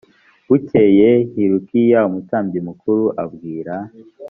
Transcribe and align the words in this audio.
bukeye 0.49 1.09
hilukiya 1.33 1.99
umutambyi 2.09 2.59
mukuru 2.67 3.03
abwira 3.23 3.75